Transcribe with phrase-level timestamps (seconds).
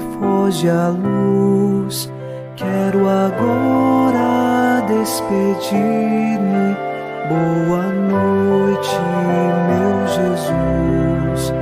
[0.00, 2.10] Foge a luz.
[2.56, 6.76] Quero agora despedir-me.
[7.28, 8.96] Boa noite,
[9.66, 11.52] meu Jesus.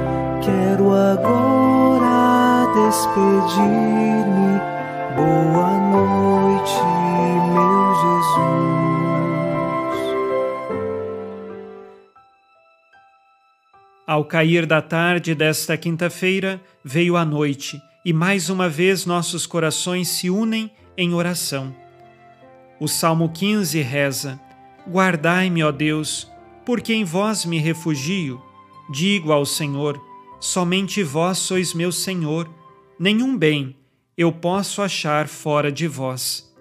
[0.42, 4.60] Quero agora despedir-me.
[5.16, 6.80] Boa noite,
[7.52, 8.44] meu Jesus.
[14.06, 20.08] Ao cair da tarde desta quinta-feira, veio a noite e mais uma vez nossos corações
[20.08, 21.74] se unem em oração.
[22.78, 24.38] O Salmo 15 reza:
[24.86, 26.30] Guardai-me, ó Deus,
[26.66, 28.42] porque em vós me refugio.
[28.90, 29.98] Digo ao Senhor:
[30.38, 32.48] somente vós sois meu Senhor,
[32.98, 33.74] nenhum bem
[34.16, 36.52] eu posso achar fora de vós.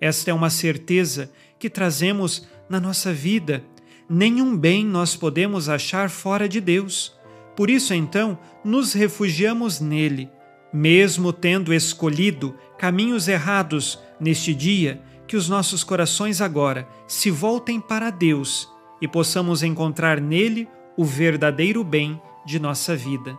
[0.00, 3.64] Esta é uma certeza que trazemos na nossa vida.
[4.10, 7.16] Nenhum bem nós podemos achar fora de Deus.
[7.56, 10.28] Por isso, então, nos refugiamos nele
[10.72, 18.10] mesmo tendo escolhido caminhos errados neste dia, que os nossos corações agora se voltem para
[18.10, 18.68] Deus
[19.00, 23.38] e possamos encontrar nele o verdadeiro bem de nossa vida.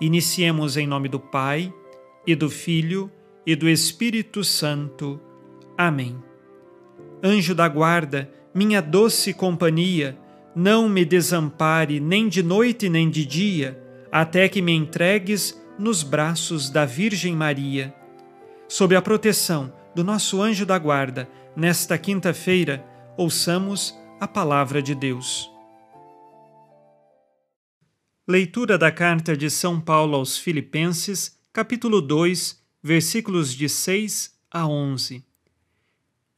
[0.00, 1.72] Iniciemos em nome do Pai,
[2.28, 3.10] e do Filho,
[3.46, 5.18] e do Espírito Santo.
[5.78, 6.22] Amém.
[7.22, 10.14] Anjo da guarda, minha doce companhia,
[10.54, 16.68] não me desampare nem de noite nem de dia, até que me entregues nos braços
[16.68, 17.94] da Virgem Maria.
[18.68, 22.84] Sob a proteção do nosso anjo da guarda, nesta quinta-feira,
[23.16, 25.50] ouçamos a palavra de Deus.
[28.26, 35.24] Leitura da carta de São Paulo aos Filipenses, capítulo 2, versículos de 6 a 11.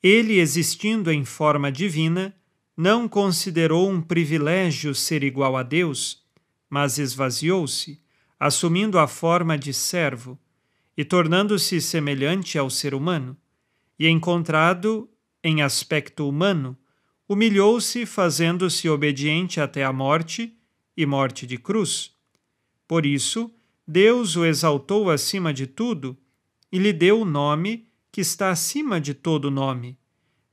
[0.03, 2.35] Ele, existindo em forma divina,
[2.77, 6.23] não considerou um privilégio ser igual a Deus,
[6.69, 7.99] mas esvaziou-se
[8.41, 10.39] assumindo a forma de servo
[10.97, 13.37] e tornando-se semelhante ao ser humano,
[13.99, 15.11] e encontrado
[15.45, 16.75] em aspecto humano,
[17.29, 20.57] humilhou-se, fazendo-se obediente até a morte
[20.97, 22.17] e morte de cruz.
[22.89, 23.55] Por isso,
[23.87, 26.17] Deus o exaltou acima de tudo
[26.73, 29.99] e lhe deu o nome que está acima de todo nome,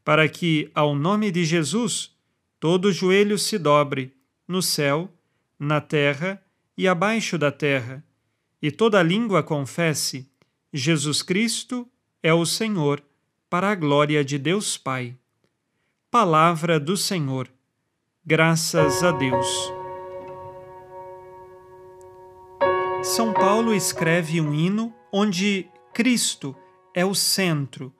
[0.04, 2.16] para que, ao nome de Jesus,
[2.60, 4.14] todo joelho se dobre,
[4.48, 5.12] no céu,
[5.58, 6.42] na terra
[6.78, 8.04] e abaixo da terra,
[8.62, 10.30] e toda língua confesse:
[10.72, 11.88] Jesus Cristo
[12.22, 13.04] é o Senhor,
[13.50, 15.16] para a glória de Deus Pai.
[16.12, 17.50] Palavra do Senhor.
[18.26, 19.74] Graças a Deus.
[23.02, 26.56] São Paulo escreve um hino onde Cristo
[26.94, 27.94] é o centro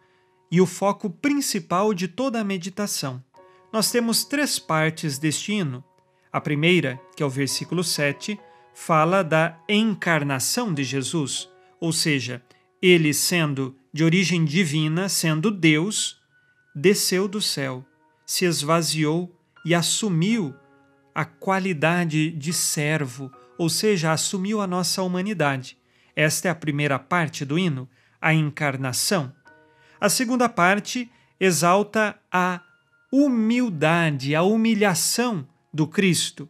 [0.52, 3.24] e o foco principal de toda a meditação.
[3.72, 5.84] Nós temos três partes deste hino.
[6.32, 8.40] A primeira, que é o versículo 7,
[8.80, 11.50] fala da encarnação de Jesus,
[11.82, 12.44] ou seja,
[12.80, 16.22] ele sendo de origem divina, sendo Deus,
[16.76, 17.84] desceu do céu,
[18.24, 20.54] se esvaziou e assumiu
[21.14, 25.76] a qualidade de servo, ou seja, assumiu a nossa humanidade.
[26.16, 27.90] Esta é a primeira parte do hino,
[28.22, 29.34] a encarnação.
[30.00, 31.10] A segunda parte
[31.40, 32.62] exalta a
[33.12, 36.48] humildade, a humilhação do Cristo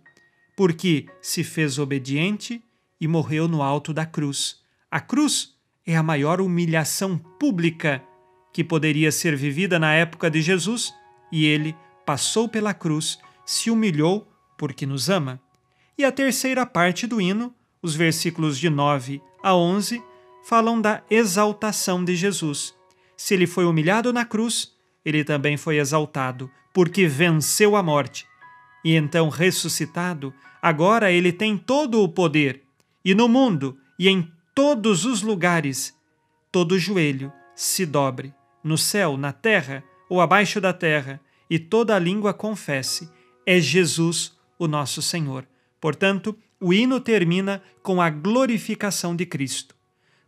[0.57, 2.63] porque se fez obediente
[2.99, 4.59] e morreu no alto da cruz.
[4.89, 5.53] A cruz
[5.85, 8.03] é a maior humilhação pública
[8.51, 10.91] que poderia ser vivida na época de Jesus,
[11.31, 11.75] e ele
[12.07, 15.39] passou pela cruz, se humilhou porque nos ama.
[15.95, 20.01] E a terceira parte do hino, os versículos de 9 a 11,
[20.43, 22.73] falam da exaltação de Jesus.
[23.15, 24.71] Se ele foi humilhado na cruz,
[25.05, 28.25] ele também foi exaltado, porque venceu a morte.
[28.83, 32.63] E então, ressuscitado, Agora ele tem todo o poder,
[33.05, 35.95] e no mundo e em todos os lugares,
[36.51, 38.33] todo joelho se dobre,
[38.63, 43.09] no céu, na terra ou abaixo da terra, e toda língua confesse:
[43.45, 45.47] é Jesus o nosso Senhor.
[45.79, 49.75] Portanto, o hino termina com a glorificação de Cristo.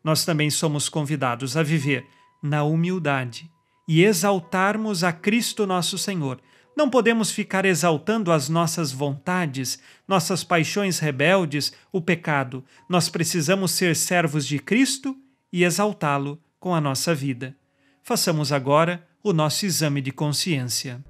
[0.04, 2.06] Nós também somos convidados a viver
[2.42, 3.52] na humildade
[3.88, 6.40] e exaltarmos a Cristo nosso Senhor
[6.75, 12.63] não podemos ficar exaltando as nossas vontades, nossas paixões rebeldes, o pecado.
[12.88, 15.16] Nós precisamos ser servos de Cristo
[15.51, 17.56] e exaltá-lo com a nossa vida.
[18.04, 21.04] Façamos agora o nosso exame de consciência.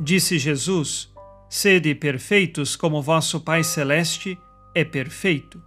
[0.00, 1.12] Disse Jesus:
[1.48, 4.36] Sede perfeitos como vosso Pai Celeste
[4.74, 5.62] é perfeito.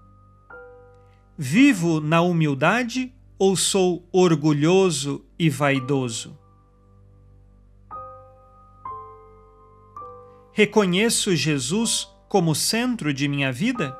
[1.38, 6.38] Vivo na humildade ou sou orgulhoso e vaidoso?
[10.54, 13.98] Reconheço Jesus como centro de minha vida?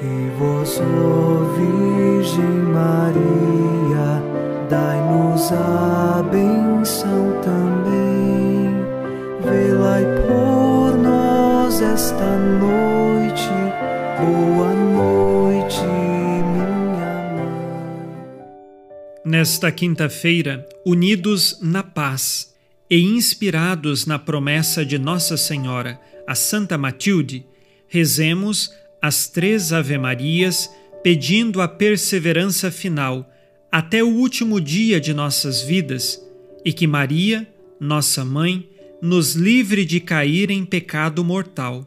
[0.00, 0.80] E vós,
[1.56, 3.53] Virgem Maria,
[12.24, 13.48] esta noite.
[14.18, 16.70] Boa noite, minha
[17.34, 18.48] mãe.
[19.24, 22.54] Nesta quinta-feira, unidos na paz
[22.88, 27.44] e inspirados na promessa de Nossa Senhora, a Santa Matilde,
[27.86, 28.72] rezemos
[29.02, 30.70] as três Ave-Marias,
[31.02, 33.30] pedindo a perseverança final
[33.70, 36.18] até o último dia de nossas vidas
[36.64, 37.46] e que Maria,
[37.78, 38.66] nossa mãe,
[39.02, 41.86] nos livre de cair em pecado mortal.